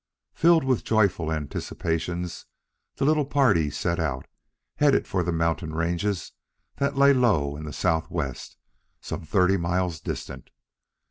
[0.33, 2.47] Filled with joyful anticipations
[2.95, 4.25] the little party set out,
[4.77, 6.31] headed for the mountain ranges
[6.77, 8.57] that lay low in the southwest,
[8.99, 10.49] some thirty miles distant.